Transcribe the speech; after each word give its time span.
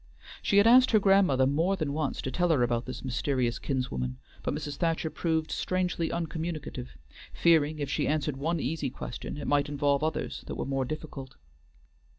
She 0.41 0.57
had 0.57 0.65
asked 0.65 0.89
her 0.89 0.99
grandmother 0.99 1.45
more 1.45 1.75
than 1.75 1.93
once 1.93 2.23
to 2.23 2.31
tell 2.31 2.49
her 2.49 2.63
about 2.63 2.85
this 2.87 3.05
mysterious 3.05 3.59
kinswoman, 3.59 4.17
but 4.41 4.51
Mrs. 4.55 4.77
Thacher 4.77 5.11
proved 5.11 5.51
strangely 5.51 6.11
uncommunicative, 6.11 6.97
fearing 7.33 7.77
if 7.77 7.87
she 7.87 8.07
answered 8.07 8.35
one 8.37 8.59
easy 8.59 8.89
question 8.89 9.37
it 9.37 9.45
might 9.45 9.69
involve 9.69 10.01
others 10.03 10.43
that 10.47 10.55
were 10.55 10.65
more 10.65 10.85
difficult. 10.85 11.35